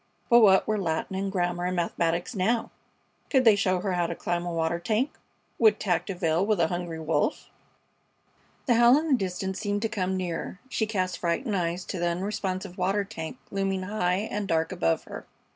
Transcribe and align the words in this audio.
But 0.31 0.39
what 0.39 0.67
were 0.67 0.79
Latin 0.79 1.15
and 1.15 1.31
German 1.31 1.67
and 1.67 1.75
mathematics 1.75 2.33
now? 2.33 2.71
Could 3.29 3.45
they 3.45 3.55
show 3.55 3.81
her 3.81 3.93
how 3.93 4.07
to 4.07 4.15
climb 4.15 4.47
a 4.47 4.51
water 4.51 4.79
tank? 4.79 5.11
Would 5.59 5.79
tact 5.79 6.09
avail 6.09 6.43
with 6.43 6.59
a 6.59 6.69
hungry 6.69 6.99
wolf? 6.99 7.51
The 8.65 8.73
howl 8.73 8.97
in 8.97 9.09
the 9.09 9.13
distance 9.13 9.59
seemed 9.59 9.83
to 9.83 9.89
come 9.89 10.17
nearer. 10.17 10.59
She 10.69 10.87
cast 10.87 11.19
frightened 11.19 11.55
eyes 11.55 11.85
to 11.85 11.99
the 11.99 12.07
unresponsive 12.07 12.79
water 12.79 13.03
tank 13.03 13.37
looming 13.51 13.83
high 13.83 14.27
and 14.31 14.47
dark 14.47 14.71
above 14.71 15.03
her. 15.03 15.27